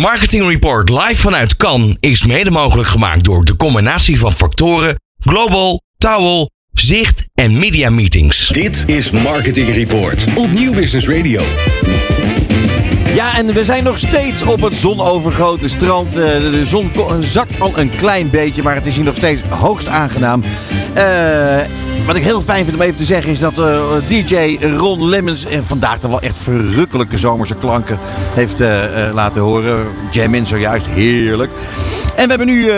Marketing 0.00 0.48
Report 0.48 0.88
live 0.88 1.16
vanuit 1.16 1.56
Cannes 1.56 1.96
is 1.98 2.26
mede 2.26 2.50
mogelijk 2.50 2.88
gemaakt 2.88 3.24
door 3.24 3.44
de 3.44 3.56
combinatie 3.56 4.18
van 4.18 4.32
factoren 4.32 5.00
Global, 5.18 5.80
Towel, 5.98 6.50
Zicht 6.72 7.24
en 7.34 7.58
Media 7.58 7.90
Meetings. 7.90 8.48
Dit 8.48 8.84
is 8.86 9.10
Marketing 9.10 9.74
Report 9.74 10.24
op 10.36 10.50
Nieuw 10.50 10.74
Business 10.74 11.08
Radio. 11.08 11.42
Ja, 13.14 13.36
en 13.36 13.46
we 13.54 13.64
zijn 13.64 13.84
nog 13.84 13.98
steeds 13.98 14.42
op 14.42 14.60
het 14.60 14.74
zonovergoten 14.74 15.70
strand. 15.70 16.16
Eh, 16.16 16.22
De 16.22 16.64
zon 16.64 16.90
zakt 17.20 17.60
al 17.60 17.78
een 17.78 17.88
klein 17.88 18.30
beetje, 18.30 18.62
maar 18.62 18.74
het 18.74 18.86
is 18.86 18.96
hier 18.96 19.04
nog 19.04 19.16
steeds 19.16 19.48
hoogst 19.48 19.86
aangenaam. 19.88 20.42
Eh, 20.94 21.58
wat 22.06 22.16
ik 22.16 22.24
heel 22.24 22.42
fijn 22.42 22.64
vind 22.64 22.76
om 22.76 22.82
even 22.82 22.96
te 22.96 23.04
zeggen 23.04 23.30
is 23.30 23.38
dat 23.38 23.58
eh, 23.58 23.80
DJ 24.06 24.58
Ron 24.76 25.08
Lemmens 25.08 25.46
vandaag 25.62 25.98
toch 25.98 26.10
wel 26.10 26.20
echt 26.20 26.36
verrukkelijke 26.36 27.16
zomerse 27.16 27.54
klanken 27.54 27.98
heeft 28.34 28.60
eh, 28.60 29.08
eh, 29.08 29.14
laten 29.14 29.42
horen. 29.42 29.86
Jam 30.10 30.34
in 30.34 30.46
zojuist, 30.46 30.86
heerlijk. 30.86 31.50
En 32.14 32.22
we 32.22 32.28
hebben 32.28 32.46
nu, 32.46 32.70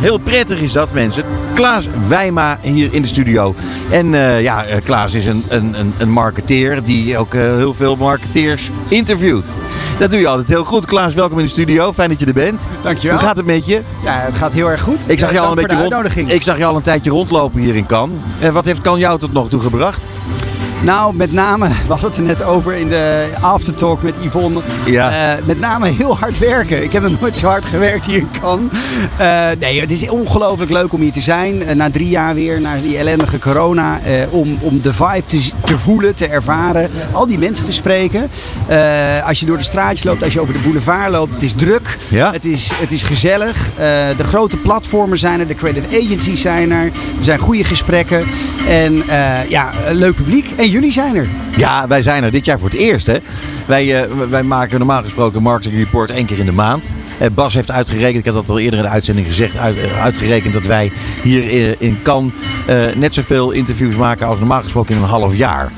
heel 0.00 0.18
prettig 0.18 0.60
is 0.60 0.72
dat 0.72 0.92
mensen, 0.92 1.24
Klaas 1.54 1.88
Wijma 2.08 2.58
hier 2.60 2.88
in 2.94 3.02
de 3.02 3.08
studio. 3.08 3.54
En 3.90 4.10
ja, 4.42 4.64
Klaas 4.84 5.14
is 5.14 5.26
een, 5.26 5.44
een, 5.48 5.74
een, 5.78 5.94
een 5.98 6.10
marketeer 6.10 6.82
die 6.82 7.18
ook 7.18 7.32
heel 7.32 7.74
veel 7.74 7.96
marketeers 7.96 8.70
interviewt. 8.88 9.44
Dat 9.98 10.10
doe 10.10 10.20
je 10.20 10.28
altijd 10.28 10.48
heel 10.48 10.64
goed. 10.64 10.84
Klaas, 10.84 11.14
welkom 11.14 11.38
in 11.38 11.44
de 11.44 11.50
studio. 11.50 11.92
Fijn 11.92 12.08
dat 12.08 12.20
je 12.20 12.26
er 12.26 12.32
bent. 12.32 12.62
Dankjewel. 12.82 13.16
Hoe 13.16 13.26
gaat 13.26 13.36
het 13.36 13.46
met 13.46 13.66
je? 13.66 13.80
Ja, 14.04 14.18
het 14.20 14.34
gaat 14.34 14.52
heel 14.52 14.70
erg 14.70 14.80
goed. 14.80 15.10
Ik 15.10 15.18
zag, 15.18 15.32
je 15.32 15.40
al 15.40 15.48
een 15.48 15.54
beetje 15.54 15.88
rond, 15.88 16.16
ik 16.16 16.42
zag 16.42 16.58
je 16.58 16.64
al 16.64 16.76
een 16.76 16.82
tijdje 16.82 17.10
rondlopen 17.10 17.60
hier 17.60 17.76
in 17.76 17.86
Cannes. 17.86 18.18
En 18.40 18.52
wat 18.52 18.64
heeft 18.64 18.80
Cannes 18.80 19.00
jou 19.00 19.18
tot 19.18 19.32
nog 19.32 19.48
toe 19.48 19.60
gebracht? 19.60 20.02
Nou, 20.82 21.14
met 21.14 21.32
name, 21.32 21.68
we 21.88 21.92
hadden 21.92 22.08
het 22.08 22.16
er 22.16 22.22
net 22.22 22.42
over 22.42 22.74
in 22.74 22.88
de 22.88 23.34
aftertalk 23.40 24.02
met 24.02 24.16
Yvonne. 24.20 24.60
Ja. 24.86 25.34
Eh, 25.36 25.44
met 25.44 25.60
name 25.60 25.88
heel 25.88 26.16
hard 26.16 26.38
werken. 26.38 26.82
Ik 26.82 26.92
heb 26.92 27.02
nog 27.02 27.20
nooit 27.20 27.36
zo 27.36 27.46
hard 27.46 27.64
gewerkt 27.64 28.06
hier 28.06 28.16
in 28.16 28.28
Cannes. 28.40 28.72
Eh, 29.16 29.46
nee, 29.58 29.80
het 29.80 29.90
is 29.90 30.08
ongelooflijk 30.08 30.70
leuk 30.70 30.92
om 30.92 31.00
hier 31.00 31.12
te 31.12 31.20
zijn. 31.20 31.66
Eh, 31.66 31.74
na 31.74 31.90
drie 31.90 32.08
jaar 32.08 32.34
weer, 32.34 32.60
na 32.60 32.76
die 32.82 32.98
ellendige 32.98 33.38
corona. 33.38 34.00
om, 34.30 34.58
om 34.60 34.80
de 34.80 34.92
vibe 34.92 35.22
te, 35.26 35.50
te 35.64 35.78
voelen, 35.78 36.14
te 36.14 36.26
ervaren. 36.26 36.90
Al 37.12 37.26
die 37.26 37.38
mensen 37.38 37.64
te 37.64 37.72
spreken. 37.72 38.30
Als 39.24 39.40
je 39.40 39.46
door 39.46 39.56
de 39.56 39.62
straatjes 39.62 40.04
loopt, 40.04 40.22
als 40.22 40.32
je 40.32 40.40
over 40.40 40.54
de 40.54 40.60
boulevard 40.60 41.10
loopt. 41.10 41.32
Het 41.32 41.42
is 41.42 41.52
druk. 41.52 41.98
Ja. 42.08 42.32
Het, 42.32 42.44
is, 42.44 42.70
het 42.74 42.92
is 42.92 43.02
gezellig. 43.02 43.70
De 44.16 44.24
grote 44.24 44.56
platformen 44.56 45.18
zijn 45.18 45.40
er. 45.40 45.46
De 45.46 45.54
creative 45.54 46.04
agencies 46.04 46.40
zijn 46.40 46.72
er. 46.72 46.84
Er 46.84 46.92
zijn 47.24 47.38
goede 47.38 47.64
gesprekken. 47.64 48.24
En 48.68 49.02
ja, 49.48 49.70
leuk 49.90 50.14
publiek. 50.14 50.50
En 50.56 50.65
jullie 50.70 50.92
zijn 50.92 51.14
er. 51.16 51.28
Ja, 51.56 51.86
wij 51.88 52.02
zijn 52.02 52.24
er 52.24 52.30
dit 52.30 52.44
jaar 52.44 52.58
voor 52.58 52.68
het 52.68 52.78
eerst. 52.78 53.06
Hè? 53.06 53.16
Wij, 53.66 54.02
eh, 54.02 54.10
wij 54.30 54.42
maken 54.42 54.78
normaal 54.78 55.02
gesproken 55.02 55.36
een 55.36 55.42
marketing 55.42 55.76
report 55.84 56.10
één 56.10 56.26
keer 56.26 56.38
in 56.38 56.46
de 56.46 56.52
maand. 56.52 56.90
Eh, 57.18 57.28
Bas 57.34 57.54
heeft 57.54 57.70
uitgerekend, 57.70 58.18
ik 58.18 58.24
heb 58.24 58.34
dat 58.34 58.48
al 58.48 58.58
eerder 58.58 58.78
in 58.78 58.84
de 58.84 58.90
uitzending 58.90 59.26
gezegd, 59.26 59.56
uit- 59.56 59.76
eh, 59.76 60.02
uitgerekend 60.02 60.52
dat 60.54 60.64
wij 60.64 60.92
hier 61.22 61.74
in, 61.78 61.98
Cannes 62.02 62.32
eh, 62.66 62.76
net 62.94 63.14
zoveel 63.14 63.50
interviews 63.50 63.96
maken 63.96 64.26
als 64.26 64.38
normaal 64.38 64.62
gesproken 64.62 64.94
in 64.96 65.02
een 65.02 65.08
half 65.08 65.34
jaar. 65.36 65.72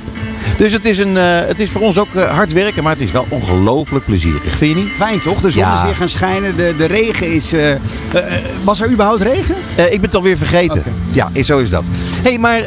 Dus 0.57 0.73
het 0.73 0.85
is, 0.85 0.99
een, 0.99 1.17
eh, 1.17 1.25
het 1.47 1.61
is 1.61 1.71
voor 1.71 1.81
ons 1.81 1.99
ook 1.99 2.15
eh, 2.15 2.23
hard 2.37 2.53
werken, 2.53 2.83
maar 2.83 2.93
het 2.93 3.01
is 3.03 3.11
wel 3.13 3.27
ongelooflijk 3.29 4.05
plezierig. 4.05 4.57
Vind 4.57 4.77
je 4.77 4.83
niet? 4.85 4.93
Fijn 4.95 5.21
toch? 5.21 5.41
De 5.41 5.51
zon 5.51 5.63
Ja. 5.63 5.73
is 5.79 5.83
weer 5.83 5.97
gaan 5.97 6.09
schijnen. 6.09 6.57
De, 6.57 6.75
de 6.79 6.85
regen 6.85 7.31
is... 7.33 7.53
eh, 7.53 8.23
was 8.65 8.81
er 8.81 8.91
überhaupt 8.91 9.21
regen? 9.21 9.55
Ik 9.77 9.91
ben 9.91 10.01
het 10.01 10.15
alweer 10.15 10.37
vergeten. 10.37 10.79
Oké. 10.79 10.91
Ja, 11.13 11.31
zo 11.45 11.59
is 11.59 11.71
dat. 11.71 11.83
Hé, 12.23 12.29
hey, 12.29 12.39
maar 12.39 12.63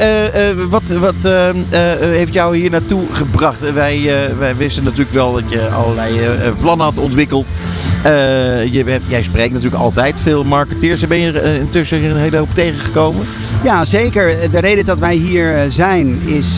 wat, 0.70 0.88
wat 0.90 1.14
eh, 1.26 1.50
eh, 1.50 1.56
heeft 2.00 2.34
jou 2.34 2.58
hier 2.58 2.70
naartoe 2.70 3.02
gebracht? 3.12 3.74
Wij, 3.74 4.10
wij 4.40 4.56
wisten 4.56 4.84
natuurlijk 4.84 5.12
wel 5.12 5.34
dat 5.34 5.44
je 5.48 5.68
allerlei 5.68 6.12
plannen 6.62 6.86
had 6.86 6.98
ontwikkeld. 6.98 7.46
Eh, 8.04 8.74
je, 8.74 9.00
jij 9.08 9.24
spreekt 9.24 9.54
natuurlijk 9.54 9.82
altijd 9.82 10.20
veel 10.20 10.44
marketeers. 10.44 11.08
Ben 11.08 11.20
je 11.20 11.32
er 11.32 11.44
eh, 11.44 11.56
intussen 11.56 12.04
een 12.04 12.18
hele 12.18 12.38
hoop 12.38 12.54
tegengekomen? 12.54 13.26
Ja, 13.64 13.86
zeker. 13.86 14.52
De 14.52 14.60
reden 14.60 14.86
dat 14.86 15.00
wij 15.00 15.16
hier 15.16 15.56
eh, 15.56 15.62
zijn 15.70 16.22
is... 16.26 16.56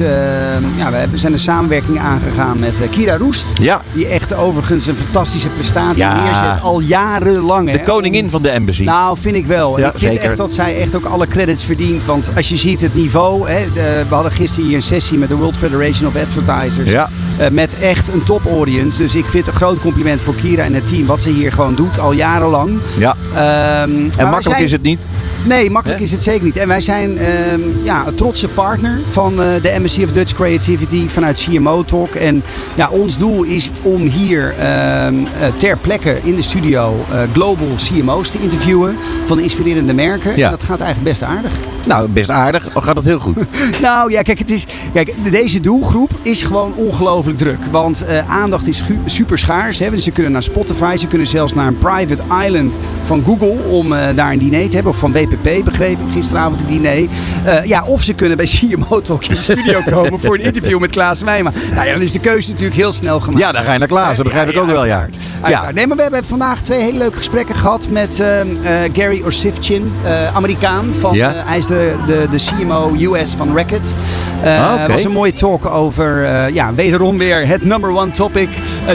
ja, 0.78 0.92
we 1.12 1.18
zijn 1.18 1.34
een 1.34 1.40
samenwerking 1.40 2.00
aangegaan 2.00 2.60
met 2.60 2.82
Kira 2.92 3.18
Roest. 3.18 3.46
Ja. 3.62 3.82
Die 3.94 4.08
echt 4.08 4.23
overigens 4.36 4.86
een 4.88 4.96
fantastische 4.96 5.48
prestatie 5.48 5.98
Ja. 5.98 6.24
neerzet. 6.24 6.62
Al 6.64 6.80
jarenlang. 6.80 7.66
De 7.72 7.78
hè, 7.78 7.84
koningin 7.84 8.24
om- 8.24 8.30
van 8.30 8.42
de 8.42 8.50
embassy. 8.50 8.84
Nou, 8.84 9.18
vind 9.20 9.36
ik 9.36 9.46
wel. 9.46 9.80
Ja, 9.80 9.86
ik 9.88 9.98
vind 9.98 10.12
zeker. 10.12 10.26
echt 10.30 10.38
dat 10.38 10.52
zij 10.52 10.78
echt 10.82 10.96
ook 10.96 11.06
alle 11.06 11.28
credits 11.28 11.64
verdient. 11.64 12.06
Want 12.06 12.30
als 12.36 12.50
je 12.50 12.58
ziet 12.58 12.82
het 12.82 12.96
niveau. 12.96 13.50
Hè, 13.50 13.66
de- 13.74 14.04
we 14.10 14.14
hadden 14.16 14.32
gisteren 14.32 14.66
hier 14.68 14.76
een 14.76 14.82
sessie 14.84 15.18
met 15.18 15.30
de 15.30 15.36
World 15.36 15.58
Federation 15.58 16.08
of 16.08 16.16
Advertisers. 16.16 16.90
Ja. 16.90 17.10
Eh, 17.38 17.50
met 17.50 17.80
echt 17.80 18.08
een 18.08 18.24
top 18.24 18.46
audience. 18.46 19.02
Dus 19.02 19.16
ik 19.16 19.26
vind 19.26 19.48
een 19.48 19.54
groot 19.54 19.80
compliment 19.80 20.22
voor 20.22 20.36
Kira 20.36 20.64
en 20.64 20.74
het 20.74 20.88
team. 20.88 21.06
Wat 21.06 21.22
ze 21.22 21.30
hier 21.30 21.52
gewoon 21.52 21.76
doet 21.76 22.00
al 22.00 22.12
jarenlang. 22.12 22.80
ja. 22.98 23.16
Ehm, 23.34 23.40
En 23.42 24.10
makkelijk 24.18 24.44
zijn- 24.44 24.64
is 24.64 24.72
het 24.72 24.82
niet. 24.82 25.00
Nee, 25.46 25.70
makkelijk 25.70 26.02
is 26.02 26.12
het 26.12 26.24
zeker 26.24 26.46
niet. 26.46 26.58
En 26.58 26.68
wij 26.68 26.82
zijn 26.82 27.18
ehm, 27.18 27.62
ja, 27.84 28.08
een 28.08 28.16
trotse 28.16 28.48
partner 28.48 29.00
van 29.12 29.42
eh, 29.42 29.62
de 29.62 29.70
Embassy 29.70 30.04
of 30.04 30.12
Dutch 30.12 30.34
Creativity 30.34 31.08
vanuit 31.08 31.48
CMO 31.50 31.84
Talk. 31.84 32.16
En 32.16 32.44
ja, 32.76 32.90
ons 32.90 33.18
doel 33.18 33.44
is 33.44 33.72
om 33.82 34.02
hier 34.02 34.56
ehm, 34.60 35.16
eh, 35.16 35.48
ter 35.58 35.78
plekke 35.78 36.20
in 36.24 36.36
de 36.36 36.42
studio 36.42 37.06
eh, 37.12 37.22
global 37.34 37.68
CMO's 37.76 38.30
te 38.30 38.38
interviewen 38.42 38.96
van 39.26 39.40
inspirerende 39.40 39.94
merken. 39.94 40.38
Ja. 40.38 40.46
En 40.46 40.52
dat 40.52 40.64
gaat 40.64 40.80
eigenlijk 40.80 41.10
best 41.10 41.24
aardig. 41.24 41.52
Nou, 41.86 42.10
best 42.10 42.30
aardig. 42.30 42.70
Gaat 42.74 42.96
het 42.96 43.06
heel 43.06 43.20
goed. 43.20 43.38
Nou 43.82 44.12
ja, 44.12 44.22
kijk, 44.22 44.40
het 44.40 44.50
is, 44.50 44.68
kijk 44.94 45.14
deze 45.32 45.60
doelgroep 45.60 46.12
is 46.22 46.42
gewoon 46.42 46.74
ongelooflijk 46.76 47.38
druk. 47.38 47.58
Want 47.72 48.06
aandacht 48.28 48.68
is 48.68 48.84
super 49.06 49.38
schaars. 49.38 49.80
Hè? 49.80 49.90
Dus 49.90 50.04
ze 50.04 50.12
kunnen 50.12 50.32
naar 50.32 50.44
Spotify, 50.44 50.96
ze 50.98 51.08
kunnen 51.08 51.28
zelfs 51.28 51.54
naar 51.54 51.68
een 51.68 51.78
private 51.78 52.24
island 52.46 52.80
van 53.04 53.24
Google 53.26 53.58
om 53.70 53.90
daar 53.90 54.32
een 54.32 54.40
diner 54.40 54.70
te 54.70 54.76
hebben. 54.76 54.92
Of 54.92 54.98
van 54.98 55.12
WPP, 55.44 55.64
begreep 55.64 56.00
ik 56.00 56.14
gisteravond 56.14 56.62
een 56.62 56.68
diner. 56.68 57.08
Eh, 57.44 57.66
ja, 57.66 57.84
of 57.84 58.04
ze 58.04 58.14
kunnen 58.14 58.38
bij 58.38 58.46
CMO 58.56 59.02
Talk 59.02 59.26
in 59.26 59.36
de 59.36 59.42
studio 59.42 59.82
komen 59.92 60.20
voor 60.20 60.36
een 60.36 60.42
interview 60.52 60.80
met 60.80 60.92
Klaas 60.92 61.22
Wijma. 61.22 61.52
Nou 61.74 61.86
ja, 61.88 61.94
dan 61.94 62.02
is 62.02 62.12
de 62.12 62.20
keuze 62.20 62.50
natuurlijk 62.50 62.76
heel 62.76 62.94
snel 62.94 63.20
gemaakt. 63.20 63.40
Ja, 63.40 63.52
dan 63.52 63.64
ga 63.64 63.74
je 63.74 63.80
naar 63.80 63.88
Klaas. 63.88 64.16
Dat 64.16 64.26
begrijp 64.26 64.50
ik 64.50 64.58
ook 64.58 64.66
wel, 64.68 64.86
ja. 64.86 65.08
Ja. 65.48 65.72
Nee, 65.74 65.88
maar 65.88 65.96
we 65.96 66.02
hebben 66.04 66.26
vandaag 66.26 66.62
twee 66.62 66.82
hele 66.82 66.98
leuke 66.98 67.18
gesprekken 67.18 67.56
gehad 67.56 67.88
met 67.90 68.20
eh, 68.20 68.42
eh, 68.42 68.48
Gary 68.94 69.22
Orsifchin, 69.26 69.94
eh, 70.04 70.36
Amerikaan. 70.36 70.94
Van, 71.00 71.14
Ja. 71.16 71.34
hij 71.36 71.58
is 71.58 71.66
de, 71.68 71.96
de, 72.08 72.28
de 72.32 72.38
CMO 72.38 72.96
US 73.00 73.34
van 73.38 73.56
Racket. 73.58 73.96
Eh 74.44 74.62
Ah. 74.64 74.80
Het 74.80 74.92
was 74.92 75.04
een 75.04 75.12
mooie 75.12 75.34
talk 75.34 75.66
over, 75.66 76.28
ja, 76.54 76.74
wederom 76.74 77.18
weer 77.18 77.48
het 77.48 77.66
number 77.66 77.90
one 77.96 78.12
topic, 78.12 78.50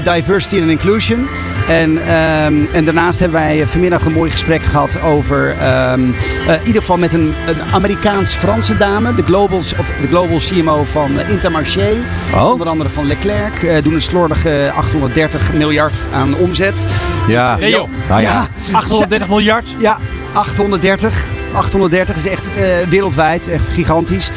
diversity 0.05 0.61
and 0.61 0.71
inclusion. 0.71 1.29
En, 1.69 1.99
ehm, 2.07 2.55
en 2.73 2.85
daarnaast 2.85 3.19
hebben 3.19 3.41
wij 3.41 3.67
vanmiddag 3.67 4.05
een 4.05 4.13
mooi 4.13 4.31
gesprek 4.31 4.63
gehad 4.63 5.03
over, 5.03 5.57
ehm, 5.61 6.01
eh, 6.47 6.55
in 6.55 6.67
ieder 6.67 6.81
geval 6.81 6.97
met 6.97 7.13
een, 7.13 7.35
een 7.47 7.57
Amerikaans-Franse 7.73 8.77
dame, 8.77 9.15
de, 9.15 9.23
globals, 9.23 9.75
of 9.79 9.91
de 10.01 10.09
global 10.09 10.39
CMO 10.39 10.85
van 10.85 11.19
eh, 11.19 11.31
Intermarché. 11.31 11.89
Oh. 12.35 12.51
Onder 12.51 12.69
andere 12.69 12.91
van 12.91 13.07
Leclerc. 13.07 13.63
eh, 13.63 13.83
doen 13.83 13.95
een 13.95 14.01
slordige 14.03 14.73
830 14.75 15.53
miljard 15.53 15.97
aan 16.13 16.35
omzet. 16.35 16.87
Ja. 17.29 17.55
Dus, 17.55 17.63
Nee, 17.65 17.71
joh. 17.73 17.89
Nou 18.09 18.21
ja. 18.21 18.47
830 18.73 19.29
miljard? 19.29 19.75
Ja, 19.79 19.99
830. 20.33 21.25
830 21.53 22.17
is 22.17 22.27
echt 22.27 22.47
eh, 22.47 22.89
wereldwijd, 22.89 23.49
echt 23.49 23.67
gigantisch. 23.69 24.31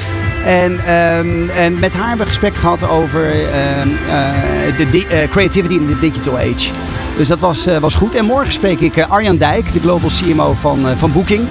En, 0.46 0.79
ehm, 0.85 1.50
en 1.50 1.79
met 1.79 1.94
haar 1.94 2.07
hebben 2.07 2.18
we 2.18 2.22
een 2.22 2.28
gesprek 2.28 2.56
gehad 2.56 2.90
over 2.90 3.31
ehm, 3.31 3.88
eh, 4.09 4.78
de 4.78 4.90
di- 4.90 5.06
eh, 5.09 5.29
creativity 5.29 5.74
in 5.74 5.88
the 5.88 6.00
digital 6.00 6.38
age. 6.38 6.69
Dus 7.18 7.28
dat 7.28 7.40
was, 7.40 7.66
eh, 7.66 7.78
was 7.78 7.94
goed. 7.96 8.16
En 8.16 8.25
morgen 8.25 8.52
spreek 8.53 8.79
ik 8.79 9.02
Arjan 9.07 9.38
Dijk, 9.38 9.74
de 9.74 9.79
global 9.79 10.09
CMO 10.09 10.53
van, 10.53 10.79
van 10.97 11.12
Booking. 11.12 11.47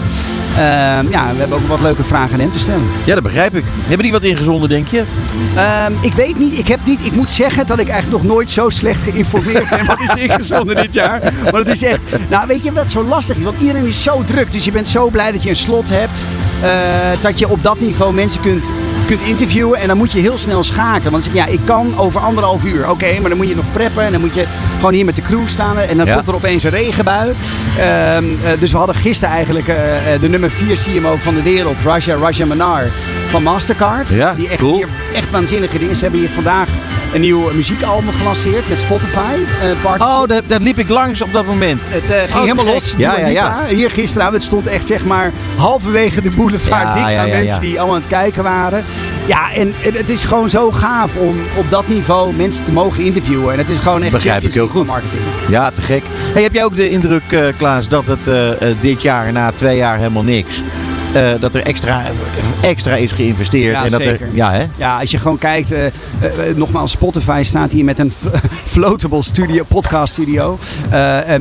Ehm, 0.57 1.11
ja, 1.11 1.31
we 1.33 1.39
hebben 1.39 1.57
ook 1.57 1.67
wat 1.69 1.81
leuke 1.81 2.03
vragen 2.03 2.33
aan 2.33 2.41
hem 2.41 2.51
te 2.51 2.59
stellen. 2.59 2.83
ja, 3.05 3.15
dat 3.15 3.23
begrijp 3.23 3.55
ik. 3.57 3.65
Hebben 3.81 4.03
die 4.03 4.13
wat 4.13 4.23
ingezonden, 4.23 4.69
denk 4.69 4.87
je? 4.89 5.03
Ik 6.01 6.13
weet 6.15 6.39
niet, 6.39 6.59
ik 6.59 6.69
heb 6.69 6.79
niet, 6.85 7.01
ik 7.07 7.13
moet 7.13 7.31
zeggen 7.31 7.67
dat 7.67 7.79
ik 7.79 7.89
eigenlijk 7.89 8.23
nog 8.23 8.33
nooit 8.33 8.51
zo 8.51 8.69
slecht 8.71 9.03
geïnformeerd 9.03 9.71
ben 9.71 9.87
wat 9.87 10.01
is 10.03 10.23
ingezonden 10.23 10.77
dit 10.77 10.95
jaar. 10.95 11.21
Maar 11.45 11.61
het 11.61 11.69
is 11.73 11.83
echt, 11.83 12.01
nou 12.29 12.47
weet 12.47 12.63
je 12.65 12.73
wat 12.73 12.91
zo 12.91 13.05
lastig 13.05 13.37
is, 13.37 13.43
want 13.45 13.61
iedereen 13.61 13.87
is 13.87 14.03
zo 14.03 14.25
druk, 14.27 14.53
dus 14.53 14.65
je 14.65 14.71
bent 14.73 14.89
zo 14.89 15.09
blij 15.09 15.33
dat 15.33 15.43
je 15.43 15.49
een 15.49 15.57
slot 15.57 15.89
hebt, 15.89 16.23
dat 17.21 17.39
je 17.39 17.49
op 17.49 17.63
dat 17.63 17.81
niveau 17.81 18.15
mensen 18.15 18.41
kunt, 18.41 18.73
kunt 19.07 19.21
interviewen 19.23 19.79
en 19.81 19.89
dan 19.89 19.97
moet 19.97 20.13
je 20.13 20.21
heel 20.21 20.39
snel 20.39 20.63
schakelen. 20.65 21.11
Want 21.13 21.13
dan 21.13 21.23
zeg 21.23 21.33
je, 21.33 21.39
ja, 21.39 21.47
ik 21.47 21.61
kan 21.65 21.99
over 21.99 22.21
anderhalf 22.21 22.65
uur, 22.65 22.91
oké, 22.91 23.21
maar 23.21 23.29
dan 23.29 23.39
moet 23.39 23.49
je 23.49 23.57
nog 23.57 23.73
preppen 23.73 24.05
en 24.05 24.13
dan 24.13 24.21
moet 24.21 24.35
je 24.35 24.45
gewoon 24.77 24.93
hier 24.93 25.05
met 25.05 25.17
de 25.17 25.23
crew 25.23 25.47
staan 25.49 25.79
en 25.79 25.97
dan 25.97 26.07
Ja. 26.07 26.15
komt 26.15 26.29
er 26.29 26.35
opeens 26.35 26.63
een 26.65 26.71
regenbui. 26.71 27.35
Ehm, 27.79 28.25
eh, 28.45 28.51
dus 28.59 28.73
we 28.73 28.77
hadden 28.77 28.95
gisteren 28.97 29.35
eigenlijk 29.35 29.69
eh, 29.69 30.15
eh, 30.15 30.21
de 30.21 30.29
nummer 30.29 30.51
4 30.51 30.77
CMO 30.77 31.17
van 31.17 31.35
de 31.35 31.43
wereld, 31.43 31.77
Raja 31.85 32.17
Raja 32.17 32.47
Manar 32.47 32.83
van 33.31 33.43
Mastercard. 33.43 34.11
Ja, 34.11 34.35
die 34.35 34.49
echt 34.49 34.61
cool. 34.61 34.75
hier 34.77 34.89
echt 35.15 35.31
waanzinnige 35.31 35.79
dingen. 35.79 35.97
Ze 35.97 36.03
hebben 36.03 36.21
hier 36.21 36.31
vandaag 36.31 36.69
een 37.15 37.21
nieuw 37.21 37.51
muziekalbum 37.53 38.13
gelanceerd 38.13 38.69
met 38.69 38.79
Spotify. 38.79 39.35
eh, 39.63 40.01
Oh, 40.01 40.27
daar, 40.29 40.41
daar 40.47 40.61
liep 40.61 40.79
ik 40.79 40.89
langs 40.89 41.23
op 41.23 41.33
dat 41.33 41.47
moment. 41.47 41.81
het 41.85 42.11
eh, 42.11 42.21
ging 42.21 42.35
Oh, 42.35 42.41
helemaal 42.41 42.65
los. 42.65 42.95
Ja, 42.97 43.19
ja, 43.19 43.27
ja. 43.27 43.65
Hier 43.69 43.91
gisteravond 43.91 44.35
het 44.37 44.45
stond 44.45 44.67
echt 44.67 44.87
zeg 44.87 45.05
maar 45.05 45.33
halverwege 45.57 46.23
de 46.23 46.31
boulevard 46.31 46.83
Ja, 46.83 46.93
dik 46.93 47.13
ja, 47.15 47.21
aan 47.21 47.29
ja, 47.29 47.37
mensen 47.37 47.61
die 47.61 47.77
allemaal 47.79 47.95
aan 47.95 48.01
het 48.01 48.11
kijken 48.11 48.43
waren. 48.43 48.85
Ja, 49.27 49.53
en, 49.53 49.75
en 49.85 49.95
het 49.95 50.09
is 50.09 50.25
gewoon 50.25 50.51
zo 50.51 50.71
gaaf 50.71 51.17
om 51.17 51.41
op 51.57 51.71
dat 51.71 51.89
niveau 51.89 52.33
mensen 52.35 52.65
te 52.65 52.73
mogen 52.73 53.05
interviewen. 53.05 53.53
En 53.53 53.59
het 53.59 53.69
is 53.69 53.79
gewoon 53.79 54.03
echt 54.03 54.13
Begrijp 54.13 54.43
ik 54.43 54.55
heel 54.55 54.69
goed. 54.69 54.87
marketing. 54.87 55.23
Ja, 55.49 55.71
te 55.71 55.83
gek. 55.83 56.03
Hey, 56.33 56.43
heb 56.43 56.53
jij 56.55 56.65
ook 56.65 56.77
de 56.77 56.89
indruk, 56.91 57.33
eh, 57.33 57.45
Klaas, 57.57 57.89
dat 57.89 58.05
het 58.07 58.29
dit 58.81 59.03
jaar 59.03 59.33
na 59.33 59.53
twee 59.53 59.77
jaar 59.77 59.97
helemaal 59.97 60.23
niks... 60.23 60.63
eh, 61.13 61.31
dat 61.41 61.55
er 61.55 61.63
extra, 61.63 62.03
extra 62.61 62.97
is 62.97 63.13
geïnvesteerd. 63.13 63.75
Ja, 63.75 63.85
en 63.85 63.91
dat 63.91 64.03
zeker. 64.03 64.27
Er, 64.27 64.35
ja, 64.35 64.53
hè? 64.53 64.67
Ja, 64.79 64.99
als 64.99 65.11
je 65.11 65.19
gewoon 65.19 65.39
kijkt, 65.39 65.73
eh, 65.73 65.87
eh, 65.87 65.93
nogmaals, 66.55 66.91
Spotify 66.91 67.41
staat 67.45 67.73
hier 67.73 67.85
met 67.85 67.99
een 67.99 68.13
floatable 68.75 69.23
studio, 69.23 69.65
podcast 69.69 70.13
studio. 70.13 70.59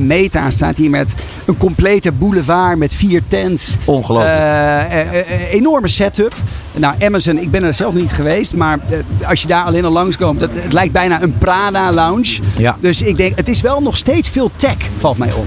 Meta 0.00 0.50
staat 0.50 0.76
hier 0.76 0.90
met 0.90 1.14
een 1.44 1.56
complete 1.56 2.12
boulevard 2.12 2.78
met 2.78 2.94
vier 2.94 3.22
tents. 3.28 3.76
Ongelooflijk. 3.84 5.26
Enorme 5.50 5.88
setup. 5.88 6.34
Nou, 6.76 6.94
Amazon, 7.00 7.38
ik 7.38 7.50
ben 7.50 7.62
er 7.62 7.74
zelf 7.74 7.94
niet 7.94 8.12
geweest, 8.12 8.54
maar 8.54 8.78
eh, 8.88 9.28
als 9.28 9.42
je 9.42 9.46
daar 9.46 9.64
alleen 9.64 9.84
al 9.84 9.92
langskomt, 9.92 10.40
dat, 10.40 10.50
het 10.52 10.72
lijkt 10.72 10.92
bijna 10.92 11.22
een 11.22 11.34
Prada 11.34 11.92
lounge. 11.92 12.38
Ja. 12.56 12.76
Dus 12.80 13.02
ik 13.02 13.16
denk, 13.16 13.36
het 13.36 13.48
is 13.48 13.60
wel 13.60 13.80
nog 13.80 13.96
steeds 13.96 14.28
veel 14.28 14.50
tech, 14.56 14.76
valt 14.98 15.18
mij 15.18 15.32
op. 15.32 15.46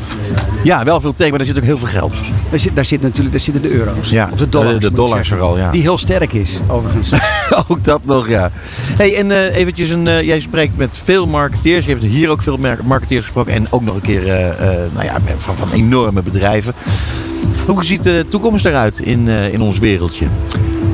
ja, 0.63 0.83
wel 0.83 1.01
veel 1.01 1.13
teken, 1.13 1.31
maar 1.31 1.39
er 1.39 1.45
zit 1.45 1.57
ook 1.57 1.63
heel 1.63 1.77
veel 1.77 1.87
geld. 1.87 2.13
Daar, 2.49 2.59
zit, 2.59 2.75
daar, 2.75 2.85
zit 2.85 3.01
natuurlijk, 3.01 3.31
daar 3.31 3.39
zitten 3.39 3.61
de 3.61 3.71
euro's. 3.71 4.09
Ja, 4.09 4.29
of 4.31 4.37
de 4.39 4.49
dollars. 4.49 4.79
de- 4.79 4.93
dollars 4.93 5.27
vooral, 5.27 5.57
ja. 5.57 5.71
Die 5.71 5.81
heel 5.81 5.97
sterk 5.97 6.33
is, 6.33 6.59
overigens. 6.67 7.09
ook 7.67 7.83
dat 7.83 8.05
nog, 8.05 8.27
ja. 8.27 8.51
Hey, 8.97 9.17
en 9.17 9.31
eh, 9.31 9.55
eventjes, 9.55 9.89
een, 9.89 10.07
eh, 10.07 10.21
jij 10.21 10.39
spreekt 10.39 10.77
met 10.77 10.97
veel 11.03 11.27
marketeers. 11.27 11.85
Je 11.85 11.91
hebt 11.91 12.03
hier 12.03 12.29
ook 12.29 12.41
veel 12.41 12.59
marketeers 12.83 13.23
gesproken. 13.23 13.53
En 13.53 13.67
ook 13.69 13.83
nog 13.83 13.95
een 13.95 14.01
keer 14.01 14.21
nou 14.93 15.05
ja, 15.05 15.17
van, 15.37 15.57
van 15.57 15.71
enorme 15.71 16.21
bedrijven. 16.21 16.73
Hoe 17.65 17.83
ziet 17.85 18.03
de 18.03 18.25
toekomst 18.29 18.65
eruit 18.65 18.99
in, 18.99 19.27
in 19.27 19.61
ons 19.61 19.79
wereldje? 19.79 20.25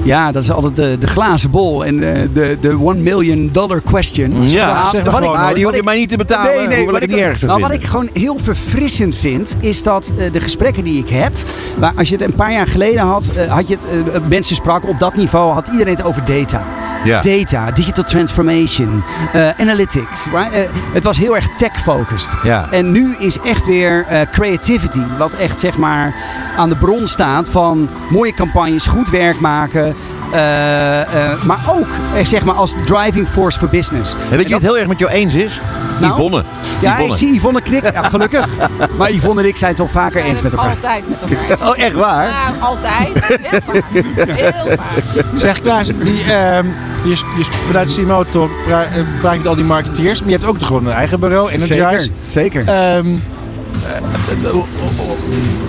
Ja, 0.03 0.31
dat 0.31 0.43
is 0.43 0.51
altijd 0.51 0.75
de, 0.75 0.95
de 0.99 1.07
glazen 1.07 1.49
bol 1.51 1.85
en 1.85 2.13
eh, 2.15 2.21
de, 2.33 2.57
de 2.61 2.77
one 2.83 2.99
million 2.99 3.49
dollar 3.51 3.81
question. 3.81 4.49
Ja, 4.49 4.89
zeg 4.89 5.03
maar 5.03 5.11
wat 5.11 5.19
gewoon, 5.21 5.33
ik- 5.35 5.41
maar 5.41 5.53
die 5.53 5.63
hoef 5.65 5.75
je 5.75 5.83
mij 5.83 5.97
niet 5.97 6.09
te 6.09 6.17
betalen. 6.17 6.55
Nee, 6.55 6.67
nee, 6.67 6.85
wat 6.85 7.01
ik 7.01 7.09
niet 7.09 7.17
erg 7.17 7.41
nou, 7.41 7.61
wat 7.61 7.73
ik 7.73 7.83
gewoon 7.83 8.09
heel 8.13 8.37
verfrissend 8.39 9.15
vind, 9.15 9.55
is 9.59 9.83
dat 9.83 10.13
eh, 10.17 10.31
de 10.31 10.39
gesprekken 10.39 10.83
die 10.83 10.97
ik 10.97 11.09
heb, 11.09 11.33
waar 11.77 11.93
als 11.97 12.09
je 12.09 12.15
het 12.15 12.23
een 12.25 12.33
paar 12.35 12.51
jaar 12.51 12.67
geleden 12.67 13.01
had, 13.01 13.29
eh, 13.35 13.51
had 13.51 13.67
je 13.67 13.77
het, 14.11 14.27
mensen 14.29 14.55
spraken 14.55 14.89
op 14.89 14.99
dat 14.99 15.15
niveau, 15.15 15.53
had 15.53 15.67
iedereen 15.67 15.95
het 15.95 16.03
over 16.03 16.25
data. 16.25 16.63
Data, 17.03 17.71
digital 17.71 18.03
transformation, 18.03 19.03
eh, 19.33 19.49
analytics. 19.57 20.25
Right? 20.33 20.51
Eh, 20.51 20.69
het 20.93 21.03
was 21.03 21.17
heel 21.17 21.35
erg 21.35 21.47
tech-focused. 21.57 22.37
En 22.71 22.91
nu 22.91 23.15
is 23.15 23.39
echt 23.39 23.65
weer 23.65 24.05
eh, 24.05 24.21
creativity, 24.31 25.01
wat 25.17 25.33
echt 25.33 25.59
zeg 25.59 25.77
maar 25.77 26.15
aan 26.57 26.69
de 26.69 26.75
bron 26.75 27.07
staat 27.07 27.49
van 27.49 27.89
mooie 28.09 28.33
campagnes, 28.33 28.85
goed 28.85 29.09
werk 29.09 29.39
maken. 29.39 29.95
Eh, 30.33 31.01
eh, 31.01 31.43
maar 31.43 31.59
ook 31.69 31.87
eh, 32.15 32.25
zeg 32.25 32.43
maar 32.43 32.55
als 32.55 32.75
driving 32.85 33.27
force 33.27 33.59
for 33.59 33.67
business. 33.69 34.13
En 34.13 34.19
weet 34.19 34.29
En 34.31 34.37
je 34.37 34.43
wie 34.43 34.49
dat- 34.49 34.61
het 34.61 34.69
heel 34.69 34.77
erg 34.79 34.87
met 34.87 34.99
jou 34.99 35.11
eens 35.11 35.33
is? 35.33 35.61
Nou? 35.99 36.13
Yvonne. 36.13 36.43
ja, 36.79 36.93
Yvonne. 36.93 37.11
ik 37.13 37.17
zie 37.19 37.35
Yvonne 37.35 37.61
knikken. 37.61 37.91
Ja, 37.93 38.03
gelukkig. 38.03 38.47
Maar 38.97 39.11
Yvonne 39.11 39.41
en 39.41 39.47
ik 39.47 39.57
zijn 39.57 39.69
het 39.71 39.79
toch 39.79 39.91
vaker 39.91 40.23
eens 40.23 40.41
met 40.41 40.51
elkaar. 40.51 40.69
Altijd 40.69 41.03
met 41.09 41.39
elkaar. 41.39 41.69
Oh, 41.69 41.77
echt 41.77 41.93
waar? 41.93 42.25
Ja, 42.27 42.53
altijd. 42.59 43.25
Heel 43.25 43.59
vaak. 43.65 43.83
Heel 44.29 44.67
vaak. 44.67 45.13
Zeg 45.35 45.61
Klaas, 45.61 45.87
die, 45.87 46.23
ehm, 46.23 46.65
je, 47.03 47.09
je, 47.09 47.45
vanuit 47.67 47.93
CMO 47.93 48.23
Talk 48.29 48.49
pra- 48.65 48.85
praat 49.19 49.31
je 49.33 49.37
met 49.37 49.47
al 49.47 49.55
die 49.55 49.63
marketeers. 49.65 50.19
Maar 50.19 50.29
je 50.29 50.35
hebt 50.35 50.47
ook 50.49 50.61
gewoon 50.61 50.85
een 50.85 50.91
eigen 50.91 51.19
bureau, 51.19 51.49
Energize. 51.51 51.75
Zeker, 51.75 52.09
zeker. 52.23 52.59
Ehm, 52.61 52.67
eh, 52.75 52.83
eh, 52.83 52.95
eh, 52.95 53.13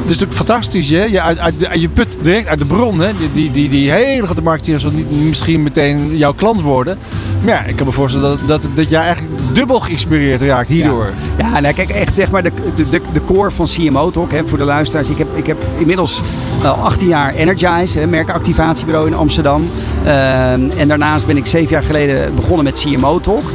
het 0.00 0.10
is 0.10 0.18
natuurlijk 0.18 0.32
fantastisch, 0.32 0.88
hè? 0.88 1.04
Je, 1.04 1.20
uit, 1.20 1.38
uit, 1.38 1.54
je 1.80 1.88
put 1.88 2.18
direct 2.22 2.46
uit 2.46 2.58
de 2.58 2.64
bron, 2.64 3.00
hè? 3.00 3.10
Die, 3.18 3.32
die, 3.32 3.50
die, 3.50 3.68
die 3.68 3.90
hele 3.90 4.24
grote 4.24 4.42
marketeers 4.42 4.82
zal 4.82 4.90
niet 4.90 5.10
misschien 5.10 5.62
meteen 5.62 6.16
jouw 6.16 6.32
klant 6.32 6.60
worden. 6.60 6.98
Maar 7.44 7.54
ja, 7.54 7.62
ik 7.62 7.76
kan 7.76 7.86
me 7.86 7.92
voorstellen 7.92 8.30
dat, 8.30 8.48
dat, 8.62 8.70
dat 8.74 8.90
jij 8.90 9.00
eigenlijk 9.00 9.38
dubbel 9.52 9.80
geïnspireerd 9.80 10.42
raakt 10.42 10.68
hierdoor. 10.68 11.10
Ja, 11.38 11.60
nou 11.60 11.74
kijk, 11.74 11.88
echt 11.88 12.14
zeg 12.14 12.30
maar 12.30 12.42
de, 12.42 12.52
de, 12.74 12.88
de, 12.88 13.00
de 13.12 13.24
core 13.24 13.50
van 13.50 13.66
CMO 13.66 14.10
Talk, 14.10 14.32
hè, 14.32 14.46
voor 14.46 14.58
de 14.58 14.64
luisteraars. 14.64 15.08
Ik 15.08 15.18
heb, 15.18 15.28
ik 15.36 15.46
heb 15.46 15.58
inmiddels 15.78 16.20
al 16.62 16.74
18 16.74 17.08
jaar 17.08 17.34
Energize, 17.34 17.98
hè, 17.98 18.06
merkenactivatiebureau 18.06 19.06
in 19.06 19.14
Amsterdam. 19.14 19.70
Ehm, 20.04 20.70
en 20.76 20.88
daarnaast 20.88 21.26
ben 21.26 21.36
ik 21.36 21.46
zeven 21.46 21.70
jaar 21.70 21.84
geleden 21.84 22.34
begonnen 22.34 22.64
met 22.64 22.78
CMO 22.78 23.20
Talk. 23.20 23.50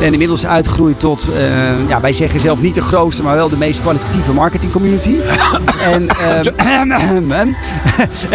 En 0.00 0.12
inmiddels 0.12 0.46
uitgegroeid 0.46 1.00
tot, 1.00 1.28
eh, 1.36 1.88
ja, 1.88 2.00
wij 2.00 2.12
zeggen 2.12 2.40
zelf 2.40 2.60
niet 2.60 2.74
de 2.74 2.82
grootste, 2.82 3.22
maar 3.22 3.34
wel 3.34 3.48
de 3.48 3.56
meest 3.56 3.80
kwalitatieve 3.80 4.32
marketing 4.32 4.72
community. 4.72 5.16
en, 5.92 6.08
ehm, 6.58 7.30
en 7.30 7.56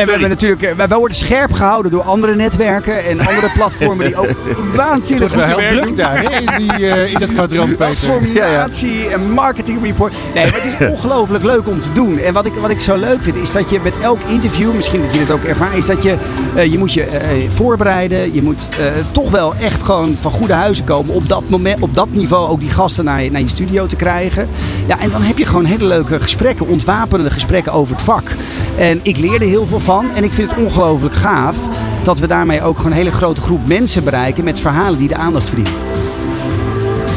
we 0.06 0.12
hebben 0.12 0.30
natuurlijk, 0.30 0.62
eh, 0.62 0.76
wij 0.76 0.88
worden 0.88 1.18
scherp 1.18 1.54
gehouden 1.54 1.92
door 1.92 2.02
andere 2.02 2.36
netwerken 2.36 3.06
en 3.06 3.20
andere 3.20 3.52
platformen 3.58 4.06
die 4.06 4.16
ook 4.16 4.30
waanzinnig 4.76 5.34
goed 5.34 5.44
heel 5.44 5.58
werken. 5.58 5.82
druk 5.82 5.96
daar, 5.96 6.22
hè? 6.22 6.40
In, 6.40 6.50
die, 6.58 6.88
eh, 6.88 7.14
in 7.14 7.20
dat 7.20 7.34
Peter. 7.34 7.76
Transformatie 7.76 9.08
en 9.08 9.32
marketing 9.32 9.84
report. 9.84 10.14
Nee, 10.34 10.46
het 10.46 10.66
is 10.66 10.88
ongelooflijk 10.88 11.44
leuk 11.44 11.68
om 11.68 11.82
te 11.82 11.92
doen. 11.92 12.18
En 12.18 12.34
wat 12.34 12.46
ik, 12.46 12.54
wat 12.54 12.70
ik 12.70 12.82
zo 12.82 12.96
leuk 12.96 13.24
vind, 13.24 13.36
is 13.36 13.52
dat 13.52 13.70
je 13.70 13.80
met 13.84 13.94
elk 14.02 14.20
interview, 14.28 14.74
misschien 14.74 15.02
dat 15.02 15.14
je 15.14 15.20
het 15.20 15.32
ook 15.32 15.44
ervaart, 15.44 15.78
is 15.78 15.86
dat 15.86 16.04
je, 16.04 16.16
eh, 16.56 16.72
je 16.72 16.78
moet 16.78 16.94
je 16.94 17.08
voorbereiden. 17.50 18.34
Je 18.34 18.42
moet 18.42 18.68
toch 19.12 19.32
wel 19.32 19.56
echt 19.56 19.82
gewoon 19.82 20.18
van 20.22 20.32
goede 20.32 20.54
huizen 20.54 20.86
komen. 20.86 21.14
Op 21.14 21.30
dat, 21.30 21.44
op 21.80 21.96
dat 21.96 22.10
niveau 22.12 22.50
ook 22.50 22.60
die 22.60 22.70
gasten 22.70 23.06
naar 23.06 23.24
je, 23.24 23.32
naar 23.32 23.42
je 23.42 23.48
studio 23.48 23.86
te 23.86 23.96
krijgen. 23.96 24.48
Ja, 24.88 25.00
en 25.00 25.10
dan 25.10 25.22
heb 25.22 25.38
je 25.38 25.46
gewoon 25.46 25.66
hele 25.66 25.86
leuke 25.86 26.20
gesprekken, 26.20 26.68
ontwapenende 26.68 27.32
gesprekken 27.32 27.74
over 27.74 27.96
het 27.96 28.04
vak. 28.04 28.32
En 28.78 29.00
ik 29.04 29.18
leer 29.18 29.42
er 29.42 29.48
heel 29.48 29.68
veel 29.68 29.80
van. 29.80 30.06
En 30.16 30.24
ik 30.24 30.32
vind 30.32 30.52
het 30.52 30.60
ongelooflijk 30.60 31.16
gaaf 31.16 31.58
dat 32.04 32.20
we 32.20 32.28
daarmee 32.28 32.62
ook 32.62 32.78
gewoon 32.78 32.92
een 32.92 32.98
hele 32.98 33.12
grote 33.12 33.42
groep 33.42 33.68
mensen 33.68 34.04
bereiken 34.04 34.44
met 34.44 34.60
verhalen 34.60 35.00
die 35.00 35.08
de 35.08 35.16
aandacht 35.16 35.48
verdienen. 35.48 35.74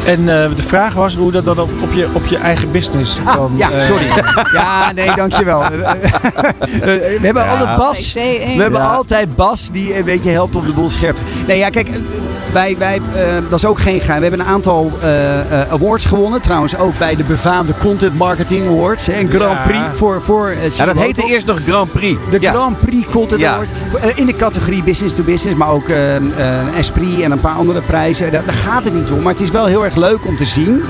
En 0.07 0.19
eh, 0.19 0.49
de 0.55 0.61
vraag 0.67 0.93
was 0.93 1.15
hoe 1.15 1.31
dat 1.31 1.45
dan 1.45 1.59
op, 1.59 1.69
op, 1.81 1.93
je, 1.93 2.07
op 2.13 2.25
je 2.25 2.37
eigen 2.37 2.71
business 2.71 3.19
Ah, 3.25 3.35
kan. 3.35 3.53
ja, 3.57 3.71
eh, 3.71 3.81
sorry. 3.81 4.05
Ja, 4.53 4.91
nee, 4.95 5.09
dankjewel. 5.15 5.61
Eh, 5.67 5.69
we 6.81 7.19
hebben 7.21 7.43
Ja. 7.43 7.49
altijd 7.49 7.77
Bas. 7.77 8.13
We 8.13 8.55
hebben 8.57 8.79
Ja. 8.79 8.85
altijd 8.85 9.35
Bas 9.35 9.69
die 9.71 9.97
een 9.97 10.05
beetje 10.05 10.29
helpt 10.29 10.55
om 10.55 10.65
de 10.65 10.71
boel 10.71 10.89
scherp 10.89 11.15
te 11.15 11.21
Nee, 11.47 11.57
ja, 11.57 11.69
kijk. 11.69 11.89
Wij, 12.53 12.75
wij, 12.79 13.01
dat 13.49 13.59
is 13.59 13.65
ook 13.65 13.79
geen 13.79 13.99
geheim. 14.01 14.21
We 14.21 14.27
hebben 14.27 14.45
een 14.45 14.51
aantal 14.53 14.91
eh, 15.01 15.61
eh, 15.61 15.71
awards 15.71 16.05
gewonnen. 16.05 16.41
Trouwens 16.41 16.77
ook 16.77 16.97
bij 16.97 17.15
de 17.15 17.23
befaamde 17.23 17.73
Content 17.79 18.17
Marketing 18.17 18.67
Awards. 18.67 19.05
hè, 19.07 19.19
Een 19.19 19.29
Grand 19.29 19.51
Ja. 19.53 19.63
Prix 19.63 19.83
voor, 19.93 20.21
voor 20.21 20.53
Ja, 20.77 20.85
dat 20.85 20.97
heette 20.97 21.23
eerst 21.27 21.45
nog 21.45 21.59
Grand 21.67 21.91
Prix. 21.91 22.19
De 22.29 22.37
ja. 22.41 22.51
Grand 22.51 22.79
Prix 22.79 23.07
Content 23.11 23.41
Ja. 23.41 23.51
Award. 23.53 23.71
In 24.15 24.25
de 24.25 24.35
categorie 24.35 24.83
business 24.83 25.15
to 25.15 25.23
business, 25.23 25.57
maar 25.57 25.69
ook 25.69 25.87
Esprit 26.77 27.21
en 27.21 27.31
een 27.31 27.39
paar 27.39 27.55
andere 27.55 27.81
prijzen. 27.81 28.31
Daar, 28.31 28.45
daar 28.45 28.53
gaat 28.55 28.83
het 28.83 28.93
niet 28.93 29.11
om. 29.11 29.21
Maar 29.21 29.31
het 29.33 29.41
is 29.41 29.51
wel 29.51 29.65
heel 29.65 29.85
erg 29.85 29.95
leuk 29.97 30.25
om 30.25 30.37
te 30.37 30.45
zien 30.45 30.83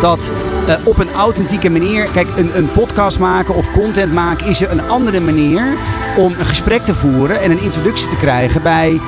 dat 0.00 0.30
eh, 0.66 0.74
op 0.84 0.98
een 0.98 1.12
authentieke 1.16 1.70
manier. 1.70 2.08
Kijk, 2.12 2.28
een, 2.36 2.50
een 2.56 2.72
podcast 2.72 3.18
maken 3.18 3.54
of 3.54 3.70
content 3.72 4.12
maken 4.12 4.46
is 4.46 4.60
er 4.60 4.70
een 4.70 4.88
andere 4.88 5.20
manier 5.20 5.62
om 6.16 6.34
een 6.38 6.44
gesprek 6.46 6.84
te 6.84 6.94
voeren 6.94 7.40
en 7.40 7.50
een 7.50 7.62
introductie 7.62 8.08
te 8.08 8.16
krijgen 8.16 8.62
bij. 8.62 9.00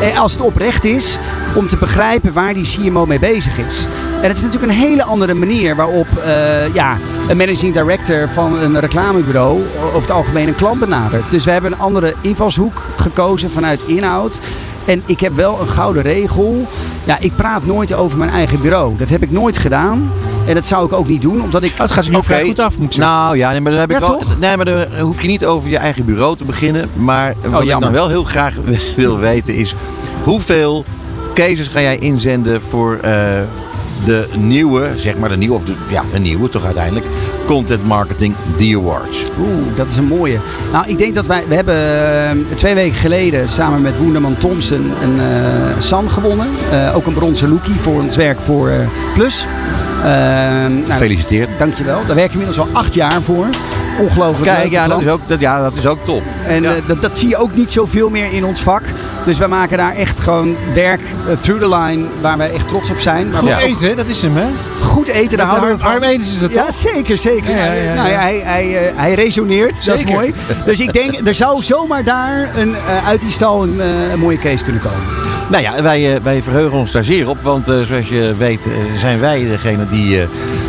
eh, 0.00 0.20
Als 0.20 0.32
het 0.32 0.40
oprecht 0.40 0.84
is, 0.84 1.18
om 1.54 1.68
te 1.68 1.76
begrijpen 1.76 2.32
waar 2.32 2.54
die 2.54 2.64
CMO 2.76 3.06
mee 3.06 3.18
bezig 3.18 3.58
is. 3.58 3.86
En 4.22 4.28
het 4.28 4.36
is 4.36 4.42
natuurlijk 4.42 4.72
een 4.72 4.78
hele 4.78 5.02
andere 5.02 5.34
manier 5.34 5.76
waarop 5.76 6.06
eh, 6.24 6.74
ja, 6.74 6.96
een 7.28 7.36
managing 7.36 7.74
director 7.74 8.28
van 8.28 8.58
een 8.58 8.80
reclamebureau 8.80 9.62
over 9.84 10.00
het 10.00 10.10
algemeen 10.10 10.48
een 10.48 10.54
klant 10.54 10.80
benadert. 10.80 11.30
Dus 11.30 11.44
we 11.44 11.50
hebben 11.50 11.72
een 11.72 11.78
andere 11.78 12.14
invalshoek 12.20 12.82
gekozen 12.96 13.50
vanuit 13.50 13.82
inhoud. 13.86 14.40
En 14.84 15.02
ik 15.06 15.20
heb 15.20 15.34
wel 15.34 15.60
een 15.60 15.68
gouden 15.68 16.02
regel. 16.02 16.66
Ja, 17.08 17.18
ik 17.20 17.36
praat 17.36 17.66
nooit 17.66 17.94
over 17.94 18.18
mijn 18.18 18.30
eigen 18.30 18.60
bureau. 18.60 18.96
Dat 18.96 19.08
heb 19.08 19.22
ik 19.22 19.30
nooit 19.30 19.58
gedaan. 19.58 20.10
En 20.46 20.54
dat 20.54 20.64
zou 20.64 20.86
ik 20.86 20.92
ook 20.92 21.08
niet 21.08 21.22
doen, 21.22 21.42
omdat 21.42 21.62
ik... 21.62 21.72
Oh, 21.72 21.78
het 21.78 21.90
gaat 21.90 22.04
zich 22.04 22.12
nu 22.14 22.22
vrij 22.22 22.44
goed 22.44 22.58
af, 22.58 22.76
moet 22.78 22.86
ik 22.86 22.92
zeggen. 22.92 23.12
Nou 23.14 23.36
ja, 23.36 23.50
nee, 23.50 23.60
maar 23.60 23.70
dan 23.72 23.80
heb 23.80 23.90
ik 23.90 23.98
Ja, 23.98 24.06
wel. 24.08 24.18
toch? 24.18 24.38
Nee, 24.38 24.56
maar 24.56 24.64
dan 24.64 24.86
hoef 25.00 25.20
je 25.22 25.26
niet 25.28 25.44
over 25.44 25.70
je 25.70 25.76
eigen 25.76 26.04
bureau 26.04 26.36
te 26.36 26.44
beginnen. 26.44 26.90
Maar 26.94 27.34
wat 27.42 27.60
ik 27.60 27.66
jammer. 27.68 27.80
dan 27.80 27.92
wel 27.92 28.08
heel 28.08 28.24
graag 28.24 28.54
wil 28.96 29.18
weten 29.18 29.54
is 29.54 29.74
hoeveel 30.22 30.84
cases 31.34 31.68
ga 31.68 31.80
jij 31.80 31.98
inzenden 31.98 32.60
voor 32.60 32.98
eh, 33.02 33.12
de 34.04 34.28
nieuwe, 34.36 34.88
zeg 34.96 35.16
maar 35.16 35.28
de 35.28 35.36
nieuwe, 35.36 35.54
of 35.54 35.64
de, 35.64 35.74
ja, 35.88 36.02
de 36.12 36.18
nieuwe 36.18 36.48
toch 36.48 36.64
uiteindelijk, 36.64 37.06
Content 37.46 37.86
Marketing 37.86 38.34
The 38.56 38.74
Awards. 38.76 39.22
Oeh, 39.40 39.76
dat 39.76 39.90
is 39.90 39.96
een 39.96 40.04
mooie. 40.06 40.38
Nou, 40.72 40.88
ik 40.88 40.98
denk 40.98 41.14
dat 41.14 41.26
wij... 41.26 41.44
We 41.48 41.54
hebben 41.54 41.74
eh, 41.74 42.56
twee 42.56 42.74
weken 42.74 42.96
geleden 42.98 43.48
samen 43.48 43.82
met 43.82 43.96
Woenderman 43.98 44.38
Thompson 44.38 44.92
een 45.02 45.20
eh, 45.20 45.26
San 45.78 46.10
gewonnen. 46.10 46.46
Eh, 46.70 46.96
ook 46.96 47.06
een 47.06 47.12
bronzen 47.12 47.48
lookie 47.48 47.74
voor 47.74 48.02
ons 48.02 48.16
werk 48.16 48.40
voor 48.40 48.70
Plus. 49.14 49.46
Eh, 50.02 50.10
nou, 50.10 50.80
dat- 50.82 50.92
Gefeliciteerd. 50.92 51.50
Dankjewel. 51.58 52.00
Daar 52.06 52.14
werk 52.16 52.26
ik 52.26 52.32
inmiddels 52.32 52.58
al 52.58 52.68
acht 52.72 52.94
jaar 52.94 53.22
voor. 53.22 53.46
Ongelooflijk 53.98 54.52
Kijk, 54.52 54.70
ja 54.70 54.88
dat, 54.88 55.00
is 55.00 55.08
ook, 55.08 55.20
dat, 55.26 55.40
ja, 55.40 55.62
dat 55.62 55.76
is 55.76 55.86
ook 55.86 56.04
top. 56.04 56.22
En 56.46 56.62
Ja. 56.62 56.74
eh, 56.74 56.82
dat, 56.86 57.02
dat 57.02 57.18
zie 57.18 57.28
je 57.28 57.36
ook 57.36 57.54
niet 57.54 57.72
zoveel 57.72 58.10
meer 58.10 58.32
in 58.32 58.44
ons 58.44 58.60
vak. 58.60 58.82
Dus 59.24 59.38
wij 59.38 59.48
maken 59.48 59.76
daar 59.78 59.94
echt 59.94 60.20
gewoon 60.20 60.56
werk 60.74 61.00
eh, 61.00 61.36
through 61.40 61.62
the 61.62 61.68
line 61.76 62.04
waar 62.20 62.36
wij 62.38 62.52
echt 62.52 62.68
trots 62.68 62.90
op 62.90 62.98
zijn. 62.98 63.28
Maar 63.30 63.40
Goed 63.40 63.52
ook 63.52 63.58
eten, 63.60 63.96
dat 63.96 64.06
is 64.06 64.22
hem, 64.22 64.36
hè? 64.36 64.46
Goed 64.82 65.08
eten, 65.08 65.38
daar 65.38 65.46
houden 65.46 65.70
we 65.70 65.78
van. 65.78 65.90
Arm 65.90 66.02
is 66.02 66.38
dat 66.40 66.52
Ja, 66.52 66.64
toch? 66.64 66.72
zeker, 66.74 67.18
zeker. 67.18 67.50
Ja, 67.50 67.64
ja, 67.64 67.72
ja, 67.82 67.94
Nou, 67.94 68.08
ja. 68.08 68.18
hij, 68.18 68.40
hij, 68.44 68.86
eh, 68.88 68.92
hij 68.96 69.14
resoneert, 69.14 69.68
dat 69.86 69.94
is 69.94 70.00
Zeker. 70.00 70.14
mooi. 70.14 70.34
Dus 70.64 70.80
ik 70.80 70.92
denk, 70.92 71.26
er 71.26 71.34
zou 71.34 71.62
zomaar 71.62 72.04
daar 72.04 72.50
een, 72.56 72.74
eh, 72.74 73.06
uit 73.06 73.20
die 73.20 73.30
stal 73.30 73.62
een, 73.62 73.80
eh, 73.80 74.10
een 74.12 74.18
mooie 74.18 74.38
case 74.38 74.64
kunnen 74.64 74.82
komen. 74.82 74.98
Nou 75.50 75.62
ja, 75.62 75.82
wij, 75.82 76.18
wij 76.22 76.42
verheugen 76.42 76.78
ons 76.78 76.90
daar 76.92 77.04
zeer 77.04 77.28
op. 77.28 77.38
Want 77.42 77.68
eh, 77.68 77.80
zoals 77.82 78.08
je 78.08 78.34
weet 78.38 78.66
zijn 79.00 79.20
wij 79.20 79.44
degene 79.48 79.88
die 79.90 80.20
eh, 80.20 80.26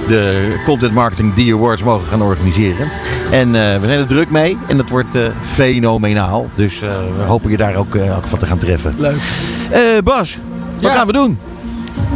de 0.08 0.54
Content 0.66 0.94
Marketing 0.94 1.36
D 1.36 1.52
Awards 1.54 1.84
mogen 1.84 2.08
gaan 2.08 2.22
organiseren. 2.22 2.88
En 3.32 3.48
eh, 3.56 3.80
we 3.80 3.86
zijn 3.88 4.00
er 4.00 4.06
druk 4.06 4.30
mee. 4.30 4.58
En 4.68 4.78
dat 4.78 4.90
wordt 4.90 5.16
eh, 5.16 5.22
fenomenaal. 5.52 6.50
Dus 6.54 6.82
eh, 6.82 6.90
we 7.18 7.24
hopen 7.28 7.50
je 7.52 7.58
daar 7.58 7.76
ook 7.76 7.96
ook 7.96 8.26
van 8.28 8.40
te 8.40 8.46
gaan 8.46 8.58
treffen. 8.58 8.96
Leuk. 8.98 9.16
Eh, 9.70 9.80
Bas, 10.04 10.38
wat 10.80 10.92
Ja. 10.92 10.96
gaan 10.98 11.08
we 11.08 11.14
doen? 11.14 11.40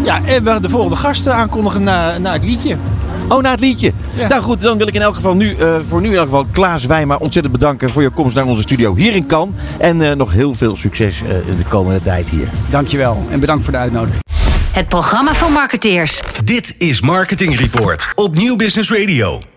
Ja, 0.04 0.22
en 0.26 0.44
we 0.44 0.50
gaan 0.50 0.62
de 0.62 0.70
volgende 0.70 0.96
gasten 0.96 1.36
aankondigen 1.36 1.84
na, 1.84 2.18
na 2.18 2.34
het 2.34 2.46
liedje. 2.46 2.78
Oh, 3.30 3.42
na 3.42 3.52
het 3.52 3.60
liedje. 3.60 3.92
Ja. 4.14 4.28
Nou 4.28 4.42
goed, 4.42 4.62
dan 4.62 4.78
wil 4.78 4.88
ik 4.88 4.94
in 4.94 5.02
elk 5.02 5.16
geval 5.16 5.34
nu, 5.34 5.56
eh, 5.56 5.76
voor 5.90 6.02
nu 6.02 6.10
in 6.10 6.16
elk 6.16 6.26
geval 6.26 6.46
Klaas 6.52 6.86
Wijma 6.86 7.16
ontzettend 7.16 7.54
bedanken 7.54 7.90
voor 7.90 8.02
je 8.02 8.10
komst 8.10 8.36
naar 8.36 8.46
onze 8.46 8.62
studio 8.62 8.96
hier 8.96 9.16
in 9.16 9.26
Cannes. 9.26 9.56
En 9.78 10.02
eh, 10.02 10.16
nog 10.16 10.32
heel 10.32 10.54
veel 10.54 10.78
succes 10.78 11.22
eh, 11.22 11.48
in 11.48 11.58
de 11.58 11.66
komende 11.66 12.02
tijd 12.02 12.30
hier. 12.30 12.48
Dankjewel 12.70 13.26
en 13.30 13.40
bedankt 13.40 13.64
voor 13.64 13.74
de 13.74 13.80
uitnodiging. 13.80 14.22
Het 14.72 14.88
programma 14.88 15.34
van 15.34 15.52
marketeers. 15.52 16.22
Dit 16.44 16.76
is 16.78 17.02
Marketing 17.02 17.60
Report 17.60 18.10
op 18.16 18.36
Nieuw 18.36 18.56
Business 18.56 18.92
Radio. 18.92 19.53